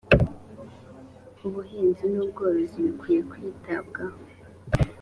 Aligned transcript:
ubuhinzi 1.45 2.05
n’ubworozi 2.13 2.77
bikwiye 2.85 3.21
kwitabwaho 3.31 4.19